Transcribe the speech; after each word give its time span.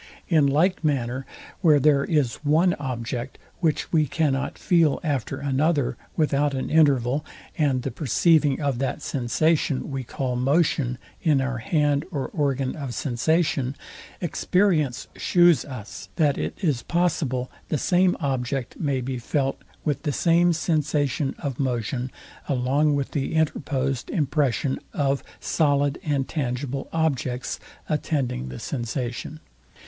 In 0.27 0.47
like 0.47 0.83
manner, 0.83 1.27
where 1.61 1.79
there 1.79 2.03
is 2.03 2.37
one 2.37 2.73
object, 2.79 3.37
which 3.59 3.91
we 3.93 4.07
cannot 4.07 4.57
feel 4.57 4.99
after 5.03 5.37
another 5.37 5.95
without 6.17 6.55
an 6.55 6.71
interval, 6.71 7.23
and 7.55 7.83
the 7.83 7.91
perceiving 7.91 8.59
of 8.59 8.79
that 8.79 9.03
sensation 9.03 9.91
we 9.91 10.03
call 10.03 10.35
motion 10.35 10.97
in 11.21 11.39
our 11.39 11.59
hand 11.59 12.03
or 12.09 12.29
organ 12.29 12.75
of 12.75 12.95
sensation; 12.95 13.75
experience 14.21 15.07
shews 15.17 15.65
us, 15.65 16.09
that 16.15 16.35
it 16.35 16.57
is 16.63 16.81
possible 16.81 17.51
the 17.69 17.77
same 17.77 18.17
object 18.19 18.79
may 18.79 19.01
be 19.01 19.19
felt 19.19 19.61
with 19.85 20.01
the 20.01 20.11
same 20.11 20.51
sensation 20.51 21.35
of 21.37 21.59
motion, 21.59 22.09
along 22.49 22.95
with 22.95 23.11
the 23.11 23.35
interposed 23.35 24.09
impression 24.09 24.79
of 24.93 25.21
solid 25.39 25.99
and 26.03 26.27
tangible 26.27 26.89
objects, 26.91 27.59
attending 27.87 28.49
the 28.49 28.57
sensation. 28.57 29.39